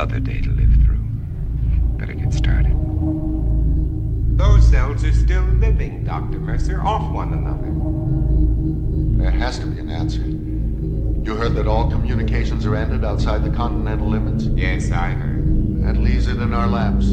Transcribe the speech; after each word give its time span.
Another 0.00 0.18
day 0.18 0.40
to 0.40 0.48
live 0.52 0.72
through. 0.82 1.04
Better 1.98 2.14
get 2.14 2.32
started. 2.32 2.72
Those 4.38 4.66
cells 4.66 5.04
are 5.04 5.12
still 5.12 5.42
living, 5.42 6.04
Dr. 6.04 6.40
Mercer, 6.40 6.80
off 6.80 7.12
one 7.12 7.34
another. 7.34 9.22
There 9.22 9.30
has 9.30 9.58
to 9.58 9.66
be 9.66 9.78
an 9.78 9.90
answer. 9.90 10.22
You 10.22 11.36
heard 11.36 11.54
that 11.56 11.66
all 11.66 11.90
communications 11.90 12.64
are 12.64 12.74
ended 12.74 13.04
outside 13.04 13.44
the 13.44 13.50
continental 13.50 14.08
limits? 14.08 14.44
Yes, 14.44 14.90
I 14.90 15.10
heard. 15.10 15.84
That 15.84 15.98
leaves 15.98 16.28
it 16.28 16.38
in 16.38 16.54
our 16.54 16.66
laps. 16.66 17.04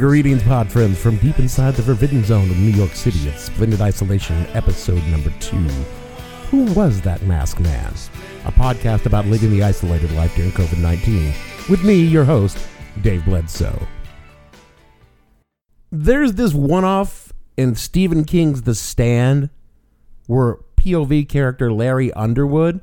Greetings, 0.00 0.42
pod 0.42 0.72
friends, 0.72 0.98
from 0.98 1.18
deep 1.18 1.38
inside 1.38 1.74
the 1.74 1.82
forbidden 1.82 2.24
zone 2.24 2.50
of 2.50 2.56
New 2.56 2.70
York 2.70 2.92
City. 2.92 3.28
It's 3.28 3.42
Splendid 3.42 3.82
Isolation, 3.82 4.46
episode 4.54 5.04
number 5.08 5.28
two. 5.40 5.58
Who 6.48 6.72
was 6.72 7.02
that 7.02 7.20
masked 7.24 7.60
man? 7.60 7.92
A 8.46 8.52
podcast 8.52 9.04
about 9.04 9.26
living 9.26 9.50
the 9.50 9.62
isolated 9.62 10.10
life 10.12 10.34
during 10.34 10.52
COVID 10.52 10.80
19. 10.80 11.34
With 11.68 11.84
me, 11.84 11.96
your 11.96 12.24
host, 12.24 12.56
Dave 13.02 13.26
Bledsoe. 13.26 13.86
There's 15.92 16.32
this 16.32 16.54
one 16.54 16.84
off 16.84 17.34
in 17.58 17.74
Stephen 17.74 18.24
King's 18.24 18.62
The 18.62 18.74
Stand 18.74 19.50
where 20.26 20.60
POV 20.78 21.28
character 21.28 21.70
Larry 21.70 22.10
Underwood 22.14 22.80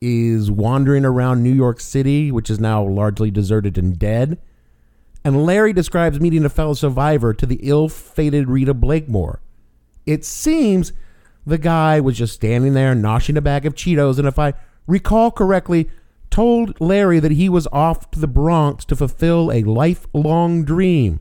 is 0.00 0.52
wandering 0.52 1.04
around 1.04 1.42
New 1.42 1.52
York 1.52 1.80
City, 1.80 2.30
which 2.30 2.48
is 2.48 2.60
now 2.60 2.84
largely 2.84 3.32
deserted 3.32 3.76
and 3.76 3.98
dead. 3.98 4.38
And 5.24 5.44
Larry 5.44 5.72
describes 5.72 6.20
meeting 6.20 6.44
a 6.44 6.48
fellow 6.48 6.74
survivor 6.74 7.34
to 7.34 7.46
the 7.46 7.60
ill 7.62 7.88
fated 7.88 8.48
Rita 8.48 8.74
Blakemoor. 8.74 9.38
It 10.06 10.24
seems 10.24 10.92
the 11.46 11.58
guy 11.58 12.00
was 12.00 12.16
just 12.16 12.34
standing 12.34 12.74
there 12.74 12.94
noshing 12.94 13.36
a 13.36 13.40
bag 13.40 13.66
of 13.66 13.74
Cheetos, 13.74 14.18
and 14.18 14.28
if 14.28 14.38
I 14.38 14.54
recall 14.86 15.30
correctly, 15.30 15.88
told 16.30 16.80
Larry 16.80 17.20
that 17.20 17.32
he 17.32 17.48
was 17.48 17.66
off 17.72 18.10
to 18.10 18.20
the 18.20 18.26
Bronx 18.26 18.84
to 18.86 18.96
fulfill 18.96 19.50
a 19.50 19.62
lifelong 19.62 20.64
dream. 20.64 21.20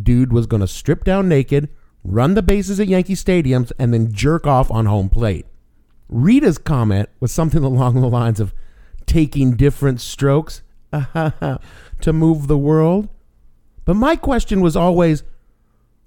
Dude 0.00 0.32
was 0.32 0.46
going 0.46 0.60
to 0.60 0.68
strip 0.68 1.04
down 1.04 1.28
naked, 1.28 1.68
run 2.04 2.34
the 2.34 2.42
bases 2.42 2.80
at 2.80 2.88
Yankee 2.88 3.14
stadiums, 3.14 3.72
and 3.78 3.92
then 3.92 4.12
jerk 4.12 4.46
off 4.46 4.70
on 4.70 4.86
home 4.86 5.08
plate. 5.08 5.46
Rita's 6.08 6.58
comment 6.58 7.08
was 7.20 7.32
something 7.32 7.62
along 7.64 8.00
the 8.00 8.08
lines 8.08 8.40
of 8.40 8.54
taking 9.06 9.56
different 9.56 10.00
strokes 10.00 10.62
to 10.92 12.12
move 12.12 12.46
the 12.46 12.58
world. 12.58 13.08
But 13.84 13.94
my 13.94 14.16
question 14.16 14.60
was 14.60 14.76
always 14.76 15.22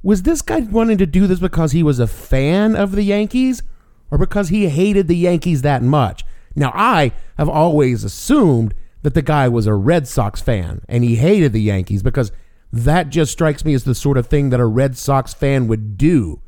was 0.03 0.21
this 0.21 0.43
guy 0.43 0.59
wanting 0.59 0.99
to 0.99 1.07
do 1.07 1.25
this 1.25 1.39
because 1.39 1.71
he 1.71 1.81
was 1.81 1.97
a 1.97 2.05
fan 2.05 2.75
of 2.75 2.91
the 2.91 3.01
Yankees 3.01 3.63
or 4.11 4.19
because 4.19 4.49
he 4.49 4.69
hated 4.69 5.07
the 5.07 5.17
Yankees 5.17 5.63
that 5.63 5.81
much? 5.81 6.23
Now, 6.55 6.71
I 6.75 7.11
have 7.39 7.49
always 7.49 8.03
assumed 8.03 8.75
that 9.01 9.15
the 9.15 9.23
guy 9.23 9.49
was 9.49 9.65
a 9.65 9.73
Red 9.73 10.07
Sox 10.07 10.41
fan 10.41 10.81
and 10.87 11.03
he 11.03 11.15
hated 11.15 11.53
the 11.53 11.61
Yankees 11.61 12.03
because 12.03 12.31
that 12.71 13.09
just 13.09 13.31
strikes 13.31 13.65
me 13.65 13.73
as 13.73 13.83
the 13.83 13.95
sort 13.95 14.17
of 14.17 14.27
thing 14.27 14.51
that 14.51 14.59
a 14.59 14.65
Red 14.65 14.95
Sox 14.95 15.33
fan 15.33 15.67
would 15.67 15.97
do. 15.97 16.39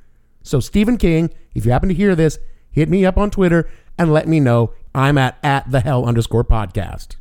So, 0.44 0.60
Stephen 0.60 0.98
King, 0.98 1.34
if 1.56 1.66
you 1.66 1.72
happen 1.72 1.90
to 1.90 1.96
hear 1.96 2.16
this, 2.16 2.38
hit 2.72 2.90
me 2.90 3.06
up 3.06 3.18
on 3.18 3.32
Twitter 3.32 3.68
and 3.98 4.14
let 4.14 4.28
me 4.28 4.40
know. 4.40 4.74
I'm 4.94 5.18
at, 5.18 5.38
at 5.44 5.72
the 5.72 5.80
hell 5.80 6.06
underscore 6.06 6.44
podcast. 6.44 7.16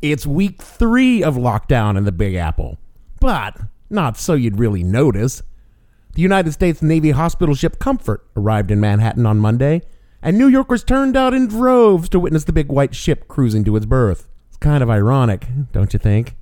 It's 0.00 0.26
week 0.26 0.62
three 0.62 1.22
of 1.22 1.36
lockdown 1.36 1.96
in 1.96 2.04
the 2.04 2.12
Big 2.12 2.34
Apple, 2.34 2.78
but 3.22 3.56
not 3.88 4.16
so 4.16 4.34
you'd 4.34 4.58
really 4.58 4.82
notice. 4.82 5.42
The 6.14 6.22
United 6.22 6.52
States 6.52 6.82
Navy 6.82 7.12
hospital 7.12 7.54
ship 7.54 7.78
Comfort 7.78 8.26
arrived 8.36 8.72
in 8.72 8.80
Manhattan 8.80 9.26
on 9.26 9.38
Monday, 9.38 9.82
and 10.20 10.36
New 10.36 10.48
Yorkers 10.48 10.82
turned 10.82 11.16
out 11.16 11.32
in 11.32 11.46
droves 11.46 12.08
to 12.08 12.18
witness 12.18 12.42
the 12.42 12.52
big 12.52 12.66
white 12.66 12.96
ship 12.96 13.28
cruising 13.28 13.62
to 13.64 13.76
its 13.76 13.86
berth. 13.86 14.26
It's 14.48 14.56
kind 14.56 14.82
of 14.82 14.90
ironic, 14.90 15.46
don't 15.70 15.92
you 15.92 16.00
think? 16.00 16.34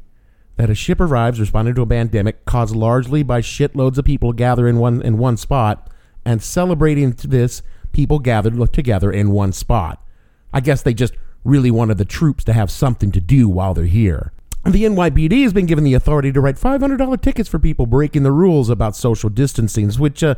That 0.57 0.71
a 0.71 0.75
ship 0.75 1.01
arrives 1.01 1.39
responding 1.39 1.75
to 1.75 1.83
a 1.83 1.87
pandemic 1.87 2.47
caused 2.47 2.75
largely 2.75 3.23
by 3.23 3.43
shitloads 3.43 3.99
of 3.99 4.07
people 4.07 4.33
gathering 4.33 4.77
in 4.77 4.81
one 4.81 5.03
in 5.03 5.19
one 5.19 5.37
spot, 5.37 5.91
and 6.25 6.43
celebrating 6.43 7.11
this, 7.13 7.61
people 7.93 8.21
gathered 8.21 8.73
together 8.73 9.13
in 9.13 9.33
one 9.33 9.53
spot. 9.53 10.03
I 10.51 10.61
guess 10.61 10.81
they 10.81 10.95
just 10.95 11.13
really 11.45 11.71
wanted 11.71 11.99
the 11.99 12.07
troops 12.07 12.43
to 12.45 12.55
have 12.55 12.71
something 12.71 13.13
to 13.13 13.21
do 13.21 13.51
while 13.51 13.75
they're 13.75 13.85
here. 13.85 14.33
The 14.65 14.85
NYPD 14.85 15.43
has 15.43 15.53
been 15.53 15.67
given 15.67 15.85
the 15.85 15.95
authority 15.95 16.33
to 16.33 16.41
write 16.41 16.57
$500 16.57 17.21
tickets 17.23 17.49
for 17.49 17.59
people 17.59 17.87
breaking 17.87 18.25
the 18.25 18.33
rules 18.33 18.69
about 18.69 18.95
social 18.95 19.31
distancing, 19.31 19.91
which 19.93 20.23
uh, 20.23 20.35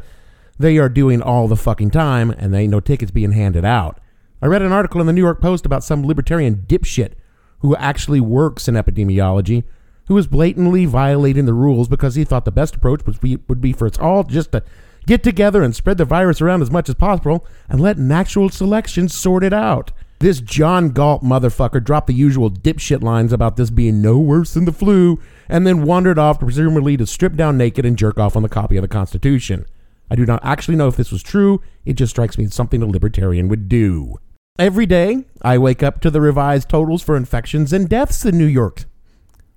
they 0.58 0.78
are 0.78 0.88
doing 0.88 1.20
all 1.20 1.48
the 1.48 1.56
fucking 1.56 1.90
time, 1.90 2.30
and 2.30 2.54
there 2.54 2.60
ain't 2.60 2.70
no 2.70 2.80
tickets 2.80 3.10
being 3.10 3.32
handed 3.32 3.64
out. 3.64 3.98
I 4.40 4.46
read 4.46 4.62
an 4.62 4.72
article 4.72 5.00
in 5.00 5.06
the 5.06 5.12
New 5.12 5.20
York 5.20 5.40
Post 5.40 5.66
about 5.66 5.84
some 5.84 6.06
libertarian 6.06 6.64
dipshit 6.68 7.12
who 7.60 7.76
actually 7.76 8.20
works 8.20 8.68
in 8.68 8.74
epidemiology, 8.74 9.64
who 10.06 10.16
is 10.16 10.26
blatantly 10.26 10.84
violating 10.86 11.46
the 11.46 11.54
rules 11.54 11.88
because 11.88 12.14
he 12.14 12.24
thought 12.24 12.44
the 12.44 12.52
best 12.52 12.76
approach 12.76 13.04
would 13.06 13.20
be, 13.20 13.38
would 13.48 13.60
be 13.60 13.72
for 13.72 13.86
us 13.86 13.98
all 13.98 14.22
just 14.22 14.52
to 14.52 14.62
get 15.06 15.22
together 15.22 15.62
and 15.62 15.74
spread 15.74 15.98
the 15.98 16.04
virus 16.04 16.40
around 16.40 16.62
as 16.62 16.70
much 16.70 16.88
as 16.88 16.94
possible 16.94 17.44
and 17.68 17.80
let 17.80 17.98
natural 17.98 18.48
selection 18.48 19.08
sort 19.08 19.42
it 19.42 19.52
out. 19.52 19.90
This 20.22 20.40
John 20.40 20.90
Galt 20.90 21.24
motherfucker 21.24 21.82
dropped 21.82 22.06
the 22.06 22.14
usual 22.14 22.48
dipshit 22.48 23.02
lines 23.02 23.32
about 23.32 23.56
this 23.56 23.70
being 23.70 24.00
no 24.00 24.18
worse 24.18 24.54
than 24.54 24.66
the 24.66 24.72
flu, 24.72 25.18
and 25.48 25.66
then 25.66 25.82
wandered 25.82 26.16
off, 26.16 26.38
presumably 26.38 26.96
to 26.96 27.08
strip 27.08 27.34
down 27.34 27.58
naked 27.58 27.84
and 27.84 27.98
jerk 27.98 28.20
off 28.20 28.36
on 28.36 28.44
the 28.44 28.48
copy 28.48 28.76
of 28.76 28.82
the 28.82 28.88
Constitution. 28.88 29.66
I 30.08 30.14
do 30.14 30.24
not 30.24 30.38
actually 30.44 30.76
know 30.76 30.86
if 30.86 30.94
this 30.94 31.10
was 31.10 31.24
true, 31.24 31.60
it 31.84 31.94
just 31.94 32.10
strikes 32.10 32.38
me 32.38 32.44
as 32.44 32.54
something 32.54 32.80
a 32.80 32.86
libertarian 32.86 33.48
would 33.48 33.68
do. 33.68 34.14
Every 34.60 34.86
day, 34.86 35.24
I 35.42 35.58
wake 35.58 35.82
up 35.82 36.00
to 36.02 36.10
the 36.10 36.20
revised 36.20 36.68
totals 36.68 37.02
for 37.02 37.16
infections 37.16 37.72
and 37.72 37.88
deaths 37.88 38.24
in 38.24 38.38
New 38.38 38.46
York. 38.46 38.84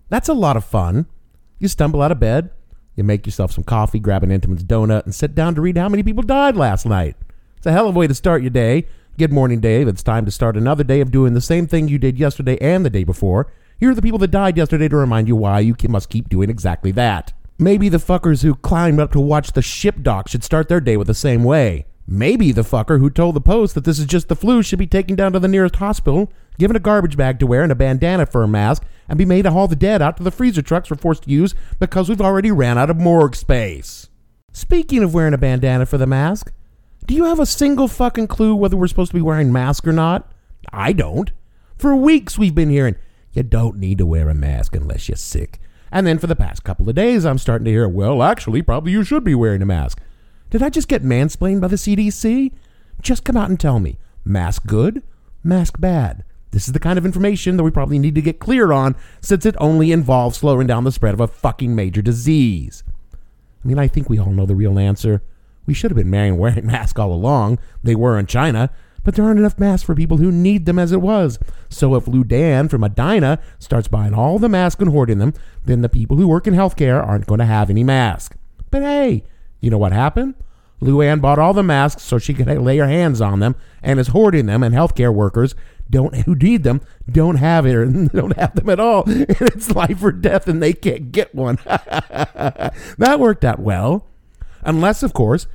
That's 0.09 0.29
a 0.29 0.33
lot 0.33 0.57
of 0.57 0.65
fun. 0.65 1.05
You 1.59 1.67
stumble 1.67 2.01
out 2.01 2.11
of 2.11 2.19
bed, 2.19 2.49
you 2.95 3.03
make 3.03 3.27
yourself 3.27 3.51
some 3.51 3.65
coffee, 3.65 3.99
grab 3.99 4.23
an 4.23 4.31
Entenmann's 4.31 4.63
donut, 4.63 5.05
and 5.05 5.13
sit 5.13 5.35
down 5.35 5.53
to 5.53 5.61
read 5.61 5.77
how 5.77 5.89
many 5.89 6.01
people 6.01 6.23
died 6.23 6.57
last 6.57 6.87
night. 6.87 7.15
It's 7.55 7.67
a 7.67 7.71
hell 7.71 7.87
of 7.87 7.95
a 7.95 7.99
way 7.99 8.07
to 8.07 8.15
start 8.15 8.41
your 8.41 8.49
day. 8.49 8.87
Good 9.17 9.31
morning, 9.31 9.61
Dave. 9.61 9.87
It's 9.87 10.03
time 10.03 10.25
to 10.25 10.31
start 10.31 10.57
another 10.57 10.83
day 10.83 10.99
of 10.99 11.09
doing 11.09 11.35
the 11.35 11.39
same 11.39 11.67
thing 11.67 11.87
you 11.87 11.97
did 11.97 12.19
yesterday 12.19 12.57
and 12.59 12.83
the 12.83 12.89
day 12.89 13.05
before. 13.05 13.49
Here 13.77 13.89
are 13.89 13.95
the 13.95 14.01
people 14.01 14.19
that 14.19 14.27
died 14.27 14.57
yesterday 14.57 14.89
to 14.89 14.97
remind 14.97 15.29
you 15.29 15.37
why 15.37 15.61
you 15.61 15.73
must 15.87 16.09
keep 16.09 16.27
doing 16.27 16.49
exactly 16.49 16.91
that. 16.91 17.31
Maybe 17.57 17.87
the 17.87 17.97
fuckers 17.97 18.43
who 18.43 18.55
climbed 18.55 18.99
up 18.99 19.13
to 19.13 19.21
watch 19.21 19.53
the 19.53 19.61
ship 19.61 20.01
dock 20.01 20.27
should 20.27 20.43
start 20.43 20.67
their 20.67 20.81
day 20.81 20.97
with 20.97 21.07
the 21.07 21.13
same 21.13 21.45
way. 21.45 21.85
Maybe 22.05 22.51
the 22.51 22.63
fucker 22.63 22.99
who 22.99 23.09
told 23.09 23.37
the 23.37 23.41
Post 23.41 23.73
that 23.75 23.85
this 23.85 23.99
is 23.99 24.05
just 24.05 24.27
the 24.27 24.35
flu 24.35 24.61
should 24.61 24.79
be 24.79 24.85
taken 24.85 25.15
down 25.15 25.31
to 25.31 25.39
the 25.39 25.47
nearest 25.47 25.77
hospital, 25.77 26.29
given 26.59 26.75
a 26.75 26.81
garbage 26.81 27.15
bag 27.15 27.39
to 27.39 27.47
wear 27.47 27.63
and 27.63 27.71
a 27.71 27.75
bandana 27.75 28.25
for 28.25 28.44
a 28.44 28.50
mask, 28.50 28.83
and 29.07 29.18
be 29.18 29.23
made 29.23 29.44
to 29.44 29.51
haul 29.51 29.69
the 29.69 29.77
dead 29.77 30.01
out 30.01 30.18
to 30.18 30.23
the 30.23 30.29
freezer 30.29 30.61
trucks 30.61 30.89
we're 30.89 30.97
forced 30.97 31.23
to 31.23 31.29
use 31.29 31.56
because 31.79 32.09
we've 32.09 32.19
already 32.19 32.51
ran 32.51 32.77
out 32.77 32.89
of 32.89 32.97
morgue 32.97 33.38
space. 33.38 34.09
Speaking 34.51 35.03
of 35.03 35.13
wearing 35.13 35.33
a 35.33 35.38
bandana 35.38 35.85
for 35.85 35.97
the 35.97 36.06
mask, 36.06 36.51
do 37.06 37.13
you 37.13 37.25
have 37.25 37.40
a 37.40 37.46
single 37.46 37.88
fucking 37.88 38.28
clue 38.28 38.56
whether 38.56 38.75
we're 38.75 38.88
supposed 38.88 39.12
to 39.12 39.18
be 39.18 39.22
wearing 39.22 39.52
masks 39.52 39.88
or 39.88 39.94
not? 39.94 40.31
I 40.72 40.94
don't. 40.94 41.31
For 41.78 41.96
weeks 41.96 42.38
we've 42.38 42.56
been 42.56 42.69
hearing, 42.69 42.96
you 43.34 43.44
don't 43.44 43.78
need 43.78 43.98
to 44.00 44.06
wear 44.06 44.30
a 44.30 44.34
mask 44.34 44.75
unless 44.75 45.07
you're 45.07 45.16
sick. 45.16 45.60
And 45.92 46.07
then 46.07 46.18
for 46.18 46.28
the 46.28 46.36
past 46.36 46.63
couple 46.63 46.90
of 46.90 46.96
days, 46.96 47.25
I'm 47.25 47.38
starting 47.38 47.66
to 47.66 47.72
hear, 47.72 47.88
well, 47.88 48.24
actually, 48.24 48.62
probably 48.62 48.92
you 48.92 49.04
should 49.04 49.24
be 49.24 49.36
wearing 49.36 49.62
a 49.62 49.66
mask. 49.66 50.02
Did 50.50 50.63
I 50.63 50.69
just 50.69 50.88
get 50.88 51.04
mansplained 51.04 51.62
by 51.62 51.68
the 51.68 51.75
CDC? 51.75 52.52
Just 53.02 53.24
come 53.24 53.38
out 53.38 53.50
and 53.50 53.60
tell 53.60 53.80
me. 53.80 53.98
Mask 54.24 54.66
good, 54.66 55.04
mask 55.44 55.80
bad. 55.80 56.24
This 56.52 56.68
is 56.68 56.74
the 56.74 56.80
kind 56.80 56.98
of 56.98 57.06
information 57.06 57.57
that 57.57 57.63
we 57.63 57.72
probably 57.72 58.00
need 58.00 58.16
to 58.16 58.22
get 58.22 58.40
clear 58.40 58.72
on 58.72 58.96
since 59.22 59.46
it 59.46 59.56
only 59.60 59.92
involves 59.92 60.38
slowing 60.38 60.68
down 60.68 60.86
the 60.86 60.92
spread 60.92 61.13
of 61.13 61.19
a 61.19 61.28
fucking 61.28 61.75
major 61.75 62.02
disease. 62.02 62.84
I 63.13 63.68
mean, 63.68 63.78
I 63.78 63.88
think 63.88 64.10
we 64.10 64.18
all 64.18 64.31
know 64.31 64.46
the 64.46 64.56
real 64.56 64.80
answer. 64.80 65.22
We 65.65 65.73
should 65.73 65.91
have 65.91 65.97
been 65.97 66.38
wearing 66.38 66.65
masks 66.65 67.00
all 67.00 67.13
along. 67.13 67.59
They 67.83 67.95
were 67.95 68.17
in 68.19 68.25
China. 68.27 68.69
but 69.03 69.15
there 69.15 69.25
aren't 69.25 69.39
enough 69.39 69.59
masks 69.59 69.85
for 69.85 69.94
people 69.94 70.17
who 70.17 70.31
need 70.31 70.65
them 70.65 70.79
as 70.79 70.91
it 70.91 71.01
was. 71.01 71.38
So 71.69 71.95
if 71.95 72.06
Luann 72.06 72.69
from 72.69 72.83
Edina 72.83 73.39
starts 73.59 73.88
buying 73.88 74.13
all 74.13 74.39
the 74.39 74.50
masks 74.50 74.81
and 74.81 74.91
hoarding 74.91 75.19
them, 75.19 75.33
then 75.63 75.81
the 75.81 75.89
people 75.89 76.17
who 76.17 76.27
work 76.27 76.47
in 76.47 76.53
healthcare 76.56 77.06
aren't 77.06 77.27
going 77.27 77.39
to 77.39 77.45
have 77.45 77.69
any 77.69 77.83
masks. 77.83 78.35
But 78.71 78.81
hey, 78.81 79.23
you 79.62 79.69
know 79.69 79.77
what 79.77 79.91
happened? 79.91 80.35
Luann 80.81 81.21
bought 81.21 81.39
all 81.39 81.53
the 81.53 81.63
masks 81.63 82.03
so 82.03 82.18
she 82.18 82.33
could 82.33 82.47
lay 82.47 82.77
her 82.77 82.88
hands 82.88 83.21
on 83.21 83.39
them 83.39 83.56
and 83.81 84.00
is 84.00 84.07
hoarding 84.09 84.45
them, 84.45 84.61
and 84.61 84.75
healthcare 84.75 85.13
workers 85.13 85.56
don't 85.89 86.15
who 86.25 86.33
need 86.35 86.63
them 86.63 86.81
don't 87.09 87.35
have 87.35 87.65
it 87.65 87.75
or 87.75 87.85
don't 88.13 88.35
have 88.38 88.56
them 88.56 88.69
at 88.69 88.79
all. 88.79 89.03
And 89.09 89.25
it's 89.29 89.71
life 89.71 90.03
or 90.03 90.11
death, 90.11 90.47
and 90.47 90.61
they 90.61 90.73
can't 90.73 91.11
get 91.11 91.33
one. 91.35 91.57
that 91.65 93.18
worked 93.19 93.45
out 93.45 93.59
well, 93.59 94.07
unless 94.65 95.03
of 95.03 95.13
course 95.13 95.47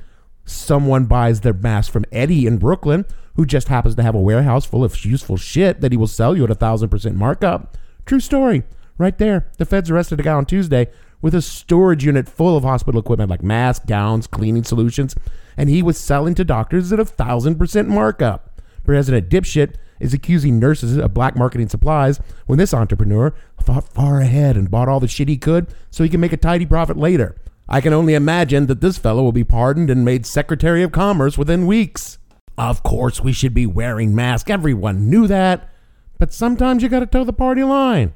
someone 0.45 1.05
buys 1.05 1.41
their 1.41 1.53
mask 1.53 1.91
from 1.91 2.05
Eddie 2.11 2.47
in 2.47 2.57
Brooklyn, 2.57 3.05
who 3.35 3.45
just 3.45 3.67
happens 3.67 3.95
to 3.95 4.03
have 4.03 4.15
a 4.15 4.21
warehouse 4.21 4.65
full 4.65 4.83
of 4.83 5.05
useful 5.05 5.37
shit 5.37 5.81
that 5.81 5.91
he 5.91 5.97
will 5.97 6.07
sell 6.07 6.35
you 6.35 6.43
at 6.43 6.51
a 6.51 6.55
thousand 6.55 6.89
percent 6.89 7.15
markup. 7.15 7.77
True 8.05 8.19
story, 8.19 8.63
right 8.97 9.17
there. 9.17 9.51
The 9.57 9.65
feds 9.65 9.89
arrested 9.89 10.19
a 10.19 10.23
guy 10.23 10.33
on 10.33 10.45
Tuesday 10.45 10.87
with 11.21 11.35
a 11.35 11.41
storage 11.41 12.03
unit 12.03 12.27
full 12.27 12.57
of 12.57 12.63
hospital 12.63 12.99
equipment 12.99 13.29
like 13.29 13.43
masks, 13.43 13.85
gowns, 13.85 14.27
cleaning 14.27 14.63
solutions, 14.63 15.15
and 15.55 15.69
he 15.69 15.83
was 15.83 15.99
selling 15.99 16.33
to 16.35 16.43
doctors 16.43 16.91
at 16.91 16.99
a 16.99 17.05
thousand 17.05 17.57
percent 17.57 17.87
markup. 17.87 18.59
President 18.83 19.29
Dipshit 19.29 19.75
is 19.99 20.13
accusing 20.13 20.57
nurses 20.57 20.97
of 20.97 21.13
black 21.13 21.35
marketing 21.35 21.69
supplies 21.69 22.19
when 22.47 22.57
this 22.57 22.73
entrepreneur 22.73 23.33
thought 23.61 23.93
far 23.93 24.19
ahead 24.19 24.57
and 24.57 24.71
bought 24.71 24.89
all 24.89 24.99
the 24.99 25.07
shit 25.07 25.29
he 25.29 25.37
could 25.37 25.67
so 25.91 26.03
he 26.03 26.09
can 26.09 26.19
make 26.19 26.33
a 26.33 26.37
tidy 26.37 26.65
profit 26.65 26.97
later. 26.97 27.35
I 27.73 27.79
can 27.79 27.93
only 27.93 28.15
imagine 28.15 28.67
that 28.67 28.81
this 28.81 28.97
fellow 28.97 29.23
will 29.23 29.31
be 29.31 29.45
pardoned 29.45 29.89
and 29.89 30.03
made 30.03 30.25
Secretary 30.25 30.83
of 30.83 30.91
Commerce 30.91 31.37
within 31.37 31.65
weeks. 31.65 32.17
Of 32.57 32.83
course, 32.83 33.21
we 33.21 33.31
should 33.31 33.53
be 33.53 33.65
wearing 33.65 34.13
masks. 34.13 34.49
Everyone 34.49 35.09
knew 35.09 35.25
that. 35.27 35.69
But 36.17 36.33
sometimes 36.33 36.83
you 36.83 36.89
gotta 36.89 37.05
toe 37.05 37.23
the 37.23 37.31
party 37.31 37.63
line. 37.63 38.13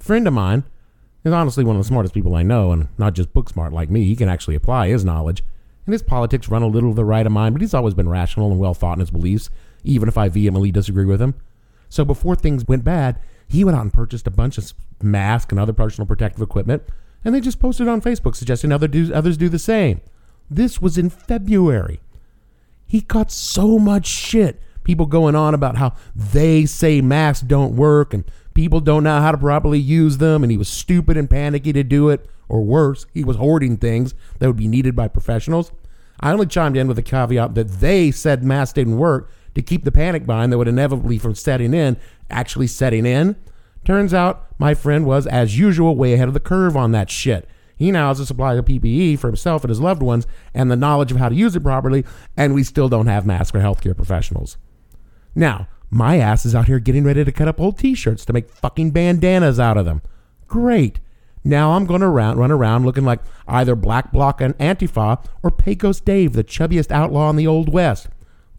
A 0.00 0.02
friend 0.02 0.26
of 0.26 0.34
mine 0.34 0.64
is 1.22 1.32
honestly 1.32 1.62
one 1.62 1.76
of 1.76 1.82
the 1.82 1.86
smartest 1.86 2.14
people 2.14 2.34
I 2.34 2.42
know, 2.42 2.72
and 2.72 2.88
not 2.98 3.14
just 3.14 3.32
book 3.32 3.48
smart 3.48 3.72
like 3.72 3.90
me. 3.90 4.04
He 4.06 4.16
can 4.16 4.28
actually 4.28 4.56
apply 4.56 4.88
his 4.88 5.04
knowledge. 5.04 5.44
And 5.86 5.92
his 5.92 6.02
politics 6.02 6.48
run 6.48 6.62
a 6.62 6.66
little 6.66 6.90
to 6.90 6.96
the 6.96 7.04
right 7.04 7.24
of 7.24 7.32
mine, 7.32 7.52
but 7.52 7.62
he's 7.62 7.74
always 7.74 7.94
been 7.94 8.08
rational 8.08 8.50
and 8.50 8.58
well 8.58 8.74
thought 8.74 8.94
in 8.94 9.00
his 9.00 9.12
beliefs 9.12 9.50
even 9.84 10.08
if 10.08 10.18
I 10.18 10.28
vehemently 10.28 10.70
disagree 10.70 11.04
with 11.04 11.20
him. 11.20 11.34
So 11.88 12.04
before 12.04 12.36
things 12.36 12.66
went 12.66 12.84
bad, 12.84 13.18
he 13.48 13.64
went 13.64 13.76
out 13.76 13.82
and 13.82 13.92
purchased 13.92 14.26
a 14.26 14.30
bunch 14.30 14.58
of 14.58 14.72
masks 15.02 15.50
and 15.50 15.58
other 15.58 15.72
personal 15.72 16.06
protective 16.06 16.42
equipment, 16.42 16.82
and 17.24 17.34
they 17.34 17.40
just 17.40 17.60
posted 17.60 17.88
on 17.88 18.00
Facebook 18.00 18.34
suggesting 18.34 18.72
other 18.72 18.88
do, 18.88 19.12
others 19.12 19.36
do 19.36 19.48
the 19.48 19.58
same. 19.58 20.00
This 20.50 20.80
was 20.80 20.98
in 20.98 21.10
February. 21.10 22.00
He 22.86 23.02
got 23.02 23.30
so 23.30 23.78
much 23.78 24.06
shit. 24.06 24.60
People 24.82 25.06
going 25.06 25.36
on 25.36 25.54
about 25.54 25.76
how 25.76 25.94
they 26.16 26.66
say 26.66 27.00
masks 27.00 27.42
don't 27.42 27.76
work 27.76 28.12
and 28.12 28.24
people 28.54 28.80
don't 28.80 29.04
know 29.04 29.20
how 29.20 29.30
to 29.30 29.38
properly 29.38 29.78
use 29.78 30.18
them, 30.18 30.42
and 30.42 30.50
he 30.50 30.58
was 30.58 30.68
stupid 30.68 31.16
and 31.16 31.30
panicky 31.30 31.72
to 31.72 31.84
do 31.84 32.08
it, 32.08 32.28
or 32.48 32.62
worse, 32.62 33.06
he 33.14 33.22
was 33.22 33.36
hoarding 33.36 33.76
things 33.76 34.14
that 34.38 34.46
would 34.46 34.56
be 34.56 34.66
needed 34.66 34.96
by 34.96 35.06
professionals. 35.06 35.70
I 36.18 36.32
only 36.32 36.46
chimed 36.46 36.76
in 36.76 36.88
with 36.88 36.96
the 36.96 37.02
caveat 37.02 37.54
that 37.54 37.68
they 37.80 38.10
said 38.10 38.42
masks 38.42 38.74
didn't 38.74 38.98
work 38.98 39.30
to 39.54 39.62
keep 39.62 39.84
the 39.84 39.92
panic 39.92 40.26
buying 40.26 40.50
that 40.50 40.58
would 40.58 40.68
inevitably 40.68 41.18
from 41.18 41.34
setting 41.34 41.74
in 41.74 41.96
actually 42.30 42.66
setting 42.66 43.06
in. 43.06 43.36
Turns 43.84 44.12
out 44.12 44.46
my 44.58 44.74
friend 44.74 45.06
was, 45.06 45.26
as 45.26 45.58
usual, 45.58 45.96
way 45.96 46.12
ahead 46.12 46.28
of 46.28 46.34
the 46.34 46.40
curve 46.40 46.76
on 46.76 46.92
that 46.92 47.10
shit. 47.10 47.48
He 47.76 47.90
now 47.90 48.08
has 48.08 48.20
a 48.20 48.26
supply 48.26 48.54
of 48.54 48.66
PPE 48.66 49.18
for 49.18 49.28
himself 49.28 49.64
and 49.64 49.70
his 49.70 49.80
loved 49.80 50.02
ones 50.02 50.26
and 50.52 50.70
the 50.70 50.76
knowledge 50.76 51.10
of 51.10 51.16
how 51.16 51.30
to 51.30 51.34
use 51.34 51.56
it 51.56 51.62
properly, 51.62 52.04
and 52.36 52.54
we 52.54 52.62
still 52.62 52.90
don't 52.90 53.06
have 53.06 53.24
masks 53.24 53.52
for 53.52 53.60
healthcare 53.60 53.96
professionals. 53.96 54.58
Now, 55.34 55.66
my 55.90 56.18
ass 56.18 56.44
is 56.44 56.54
out 56.54 56.66
here 56.66 56.78
getting 56.78 57.04
ready 57.04 57.24
to 57.24 57.32
cut 57.32 57.48
up 57.48 57.60
old 57.60 57.78
t 57.78 57.94
shirts 57.94 58.24
to 58.26 58.32
make 58.32 58.50
fucking 58.50 58.90
bandanas 58.90 59.58
out 59.58 59.76
of 59.76 59.86
them. 59.86 60.02
Great. 60.46 61.00
Now 61.42 61.72
I'm 61.72 61.86
going 61.86 62.02
to 62.02 62.08
run, 62.08 62.38
around 62.38 62.84
looking 62.84 63.04
like 63.04 63.20
either 63.48 63.74
Black 63.74 64.12
Bloc 64.12 64.40
and 64.40 64.56
Antifa 64.58 65.24
or 65.42 65.50
Pecos 65.50 66.00
Dave, 66.00 66.34
the 66.34 66.44
chubbiest 66.44 66.90
outlaw 66.90 67.30
in 67.30 67.36
the 67.36 67.46
Old 67.46 67.72
West 67.72 68.08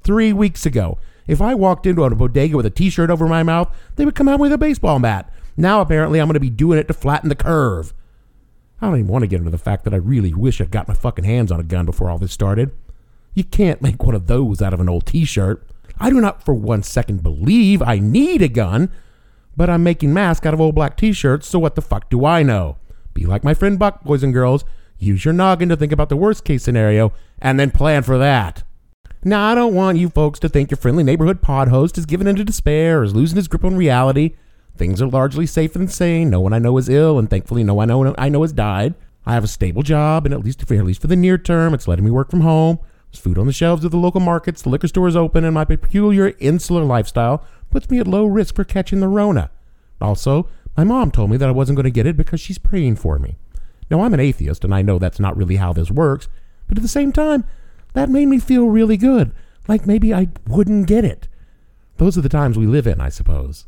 three 0.03 0.33
weeks 0.33 0.65
ago. 0.65 0.97
If 1.31 1.42
I 1.42 1.56
walked 1.56 1.86
into 1.86 2.04
a 2.04 2.13
bodega 2.13 2.57
with 2.57 2.66
a 2.66 2.69
t 2.69 2.89
shirt 2.89 3.10
over 3.10 3.25
my 3.25 3.42
mouth, 3.42 3.74
they 3.95 4.04
would 4.04 4.16
come 4.16 4.28
out 4.28 4.42
with 4.42 4.51
a 4.51 4.57
baseball 4.57 5.00
bat. 5.00 5.31
Now, 5.56 5.80
apparently, 5.80 6.19
I'm 6.19 6.28
going 6.28 6.33
to 6.33 6.42
be 6.42 6.50
doing 6.50 6.78
it 6.78 6.89
to 6.89 6.94
flatten 6.94 7.30
the 7.30 7.36
curve. 7.36 7.94
I 8.81 8.88
don't 8.88 9.00
even 9.00 9.07
want 9.07 9.22
to 9.24 9.28
get 9.28 9.39
into 9.39 9.50
the 9.50 9.57
fact 9.57 9.86
that 9.86 9.94
I 9.94 9.98
really 9.98 10.33
wish 10.33 10.60
I'd 10.60 10.72
got 10.72 10.89
my 10.89 10.94
fucking 10.94 11.24
hands 11.24 11.50
on 11.50 11.62
a 11.62 11.63
gun 11.63 11.86
before 11.86 12.10
all 12.10 12.18
this 12.18 12.33
started. 12.33 12.75
You 13.33 13.45
can't 13.45 13.81
make 13.81 14.04
one 14.04 14.13
of 14.13 14.28
those 14.28 14.62
out 14.62 14.74
of 14.74 14.81
an 14.81 14.89
old 14.89 15.06
t 15.06 15.24
shirt. 15.24 15.66
I 15.98 16.10
do 16.10 16.19
not 16.19 16.44
for 16.44 16.54
one 16.54 16.83
second 16.83 17.24
believe 17.24 17.81
I 17.81 17.98
need 18.00 18.42
a 18.42 18.50
gun, 18.50 18.92
but 19.56 19.69
I'm 19.69 19.84
making 19.84 20.13
masks 20.13 20.45
out 20.45 20.54
of 20.54 20.60
old 20.60 20.75
black 20.75 20.98
t 20.98 21.13
shirts, 21.13 21.48
so 21.48 21.60
what 21.60 21.75
the 21.75 21.81
fuck 21.81 22.10
do 22.10 22.25
I 22.25 22.44
know? 22.44 22.75
Be 23.13 23.25
like 23.25 23.45
my 23.45 23.54
friend 23.54 23.80
Buck, 23.80 24.04
boys 24.04 24.22
and 24.22 24.34
girls. 24.34 24.66
Use 25.00 25.24
your 25.24 25.34
noggin 25.34 25.69
to 25.69 25.77
think 25.77 25.94
about 25.94 26.10
the 26.10 26.18
worst 26.18 26.44
case 26.44 26.62
scenario 26.62 27.13
and 27.39 27.57
then 27.57 27.72
plan 27.72 28.04
for 28.04 28.18
that. 28.18 28.63
Now, 29.23 29.51
I 29.51 29.56
don't 29.56 29.75
want 29.75 30.00
you 30.00 30.09
folks 30.09 30.39
to 30.39 30.50
think 30.50 30.71
your 30.71 30.79
friendly 30.79 31.03
neighborhood 31.03 31.44
pod 31.44 31.68
host 31.68 31.95
is 32.00 32.07
given 32.07 32.25
into 32.25 32.44
despair 32.44 33.00
or 33.00 33.03
is 33.03 33.13
losing 33.13 33.35
his 33.35 33.47
grip 33.47 33.63
on 33.63 33.75
reality. 33.75 34.33
Things 34.77 35.00
are 35.00 35.07
largely 35.07 35.45
safe 35.45 35.75
and 35.75 35.91
sane. 35.91 36.31
No 36.31 36.41
one 36.41 36.53
I 36.53 36.59
know 36.59 36.75
is 36.79 36.89
ill, 36.89 37.19
and 37.19 37.29
thankfully, 37.29 37.63
no 37.63 37.75
one 37.75 37.91
I 37.91 37.94
know, 37.94 38.15
I 38.18 38.29
know 38.29 38.41
has 38.41 38.51
died. 38.51 38.95
I 39.23 39.33
have 39.33 39.44
a 39.44 39.47
stable 39.47 39.83
job, 39.83 40.25
and 40.25 40.33
at 40.33 40.44
least, 40.44 40.65
for, 40.65 40.73
at 40.73 40.85
least 40.85 41.01
for 41.01 41.07
the 41.07 41.15
near 41.15 41.38
term, 41.38 41.75
it's 41.75 41.88
letting 41.88 42.03
me 42.03 42.09
work 42.09 42.31
from 42.31 42.41
home. 42.41 42.79
There's 43.12 43.21
food 43.21 43.38
on 43.38 43.45
the 43.45 43.53
shelves 43.53 43.85
of 43.85 43.91
the 43.91 43.97
local 43.97 44.21
markets, 44.21 44.63
the 44.63 44.69
liquor 44.69 44.88
store 44.88 45.07
is 45.07 45.15
open, 45.15 45.45
and 45.45 45.53
my 45.53 45.65
peculiar 45.65 46.33
insular 46.39 46.83
lifestyle 46.83 47.45
puts 47.69 47.91
me 47.91 48.00
at 48.00 48.07
low 48.07 48.25
risk 48.25 48.56
for 48.56 48.63
catching 48.63 49.01
the 49.01 49.07
Rona. 49.07 49.51
Also, 50.00 50.47
my 50.75 50.83
mom 50.83 51.12
told 51.12 51.29
me 51.29 51.38
that 51.38 51.50
I 51.50 51.51
wasn't 51.51 51.75
going 51.75 51.83
to 51.83 51.91
get 51.91 52.07
it 52.07 52.17
because 52.17 52.41
she's 52.41 52.57
praying 52.57 52.95
for 52.95 53.19
me. 53.19 53.38
Now, 53.91 54.01
I'm 54.01 54.15
an 54.15 54.19
atheist, 54.19 54.63
and 54.63 54.74
I 54.74 54.81
know 54.81 54.97
that's 54.97 55.19
not 55.19 55.38
really 55.38 55.57
how 55.57 55.74
this 55.74 55.91
works, 55.91 56.27
but 56.67 56.77
at 56.77 56.81
the 56.81 56.88
same 56.88 57.12
time, 57.12 57.44
that 57.93 58.09
made 58.09 58.27
me 58.27 58.39
feel 58.39 58.67
really 58.67 58.97
good, 58.97 59.31
like 59.67 59.85
maybe 59.85 60.13
I 60.13 60.29
wouldn't 60.47 60.88
get 60.88 61.05
it. 61.05 61.27
Those 61.97 62.17
are 62.17 62.21
the 62.21 62.29
times 62.29 62.57
we 62.57 62.65
live 62.65 62.88
in, 62.88 62.99
I 62.99 63.09
suppose. 63.09 63.65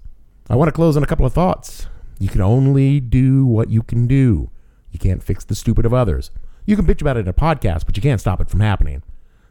I 0.50 0.56
want 0.56 0.68
to 0.68 0.74
close 0.74 0.98
on 0.98 1.04
a 1.04 1.08
couple 1.08 1.26
of 1.26 1.34
thoughts. 1.34 1.88
You 2.20 2.30
can 2.30 2.42
only 2.42 3.00
do 3.00 3.46
what 3.46 3.70
you 3.70 3.84
can 3.84 4.08
do. 4.08 4.50
You 4.92 5.00
can't 5.00 5.24
fix 5.24 5.44
the 5.44 5.56
stupid 5.56 5.86
of 5.86 5.94
others. 5.94 6.32
You 6.66 6.76
can 6.76 6.86
bitch 6.86 7.02
about 7.02 7.18
it 7.18 7.22
in 7.22 7.28
a 7.28 7.34
podcast, 7.34 7.86
but 7.86 7.98
you 7.98 8.02
can't 8.02 8.22
stop 8.22 8.40
it 8.40 8.50
from 8.50 8.62
happening. 8.62 9.04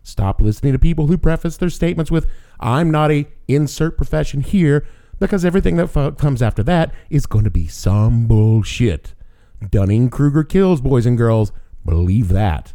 Stop 0.02 0.40
listening 0.40 0.72
to 0.72 0.78
people 0.78 1.06
who 1.06 1.18
preface 1.18 1.56
their 1.56 1.70
statements 1.70 2.10
with, 2.10 2.28
I'm 2.58 2.90
not 2.90 3.12
a 3.12 3.28
insert 3.46 3.96
profession 3.96 4.40
here, 4.40 4.84
because 5.20 5.44
everything 5.44 5.76
that 5.76 5.96
f- 5.96 6.16
comes 6.16 6.42
after 6.42 6.62
that 6.64 6.92
is 7.10 7.26
going 7.26 7.44
to 7.44 7.50
be 7.50 7.68
some 7.68 8.26
bullshit. 8.26 9.14
Dunning 9.70 10.10
Kruger 10.10 10.42
kills, 10.42 10.80
boys 10.80 11.06
and 11.06 11.16
girls. 11.16 11.52
Believe 11.84 12.28
that. 12.28 12.72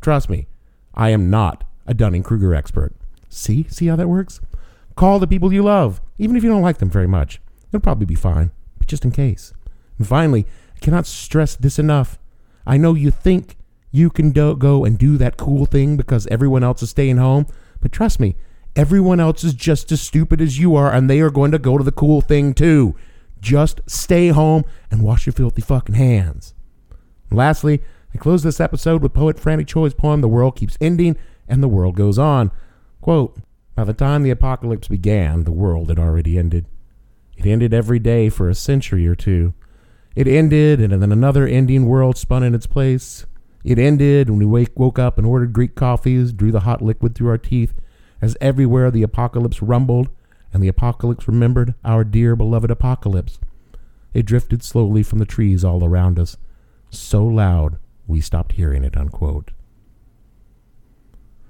Trust 0.00 0.28
me, 0.28 0.46
I 0.98 1.10
am 1.10 1.30
not 1.30 1.62
a 1.86 1.94
Dunning 1.94 2.24
Kruger 2.24 2.54
expert. 2.54 2.92
See? 3.28 3.66
See 3.70 3.86
how 3.86 3.96
that 3.96 4.08
works? 4.08 4.40
Call 4.96 5.20
the 5.20 5.28
people 5.28 5.52
you 5.52 5.62
love, 5.62 6.00
even 6.18 6.34
if 6.34 6.42
you 6.42 6.50
don't 6.50 6.60
like 6.60 6.78
them 6.78 6.90
very 6.90 7.06
much. 7.06 7.40
It'll 7.68 7.80
probably 7.80 8.04
be 8.06 8.16
fine, 8.16 8.50
but 8.78 8.88
just 8.88 9.04
in 9.04 9.12
case. 9.12 9.52
And 9.96 10.06
finally, 10.06 10.44
I 10.74 10.78
cannot 10.80 11.06
stress 11.06 11.54
this 11.54 11.78
enough. 11.78 12.18
I 12.66 12.76
know 12.76 12.94
you 12.94 13.12
think 13.12 13.56
you 13.92 14.10
can 14.10 14.32
do- 14.32 14.56
go 14.56 14.84
and 14.84 14.98
do 14.98 15.16
that 15.18 15.36
cool 15.36 15.66
thing 15.66 15.96
because 15.96 16.26
everyone 16.26 16.64
else 16.64 16.82
is 16.82 16.90
staying 16.90 17.18
home, 17.18 17.46
but 17.80 17.92
trust 17.92 18.18
me, 18.18 18.34
everyone 18.74 19.20
else 19.20 19.44
is 19.44 19.54
just 19.54 19.92
as 19.92 20.00
stupid 20.00 20.40
as 20.40 20.58
you 20.58 20.74
are, 20.74 20.92
and 20.92 21.08
they 21.08 21.20
are 21.20 21.30
going 21.30 21.52
to 21.52 21.58
go 21.58 21.78
to 21.78 21.84
the 21.84 21.92
cool 21.92 22.20
thing 22.20 22.52
too. 22.54 22.96
Just 23.40 23.80
stay 23.86 24.28
home 24.28 24.64
and 24.90 25.02
wash 25.02 25.26
your 25.26 25.32
filthy 25.32 25.62
fucking 25.62 25.94
hands. 25.94 26.54
And 27.30 27.38
lastly, 27.38 27.82
Close 28.18 28.42
this 28.42 28.60
episode 28.60 29.00
with 29.00 29.14
poet 29.14 29.36
Franny 29.36 29.64
Choi's 29.64 29.94
poem, 29.94 30.22
The 30.22 30.28
World 30.28 30.56
Keeps 30.56 30.76
Ending 30.80 31.16
and 31.46 31.62
the 31.62 31.68
World 31.68 31.94
Goes 31.94 32.18
On. 32.18 32.50
Quote, 33.00 33.38
By 33.76 33.84
the 33.84 33.92
time 33.92 34.24
the 34.24 34.30
apocalypse 34.30 34.88
began, 34.88 35.44
the 35.44 35.52
world 35.52 35.88
had 35.88 36.00
already 36.00 36.36
ended. 36.36 36.66
It 37.36 37.46
ended 37.46 37.72
every 37.72 38.00
day 38.00 38.28
for 38.28 38.48
a 38.48 38.56
century 38.56 39.06
or 39.06 39.14
two. 39.14 39.54
It 40.16 40.26
ended, 40.26 40.80
and 40.80 41.00
then 41.00 41.12
another 41.12 41.46
ending 41.46 41.86
world 41.86 42.18
spun 42.18 42.42
in 42.42 42.56
its 42.56 42.66
place. 42.66 43.24
It 43.62 43.78
ended 43.78 44.28
when 44.28 44.40
we 44.40 44.46
wake, 44.46 44.76
woke 44.76 44.98
up 44.98 45.16
and 45.16 45.26
ordered 45.26 45.52
Greek 45.52 45.76
coffees, 45.76 46.32
drew 46.32 46.50
the 46.50 46.60
hot 46.60 46.82
liquid 46.82 47.14
through 47.14 47.28
our 47.28 47.38
teeth, 47.38 47.72
as 48.20 48.36
everywhere 48.40 48.90
the 48.90 49.04
apocalypse 49.04 49.62
rumbled, 49.62 50.08
and 50.52 50.60
the 50.60 50.68
apocalypse 50.68 51.28
remembered 51.28 51.74
our 51.84 52.02
dear 52.02 52.34
beloved 52.34 52.70
apocalypse. 52.70 53.38
It 54.12 54.26
drifted 54.26 54.64
slowly 54.64 55.04
from 55.04 55.20
the 55.20 55.24
trees 55.24 55.64
all 55.64 55.84
around 55.84 56.18
us, 56.18 56.36
so 56.90 57.24
loud 57.24 57.78
we 58.08 58.20
stopped 58.20 58.52
hearing 58.52 58.82
it, 58.82 58.96
unquote. 58.96 59.52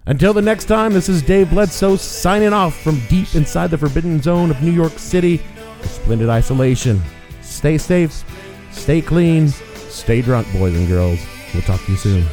Until 0.04 0.32
the 0.32 0.42
next 0.42 0.64
time, 0.64 0.92
this 0.92 1.08
is 1.08 1.22
Dave 1.22 1.50
Bledsoe 1.50 1.96
signing 1.96 2.52
off 2.52 2.74
from 2.82 3.00
deep 3.08 3.34
inside 3.34 3.70
the 3.70 3.78
forbidden 3.78 4.20
zone 4.20 4.50
of 4.50 4.62
New 4.62 4.72
York 4.72 4.98
City 4.98 5.40
with 5.80 5.90
splendid 5.90 6.28
isolation. 6.28 7.00
Stay 7.42 7.78
safe, 7.78 8.24
stay 8.72 9.00
clean, 9.00 9.48
stay 9.48 10.20
drunk, 10.20 10.50
boys 10.52 10.74
and 10.74 10.88
girls. 10.88 11.20
We'll 11.52 11.62
talk 11.62 11.80
to 11.84 11.92
you 11.92 11.98
soon. 11.98 12.26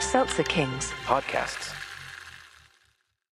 Seltzer 0.00 0.42
Kings 0.42 0.90
podcast. 1.06 1.61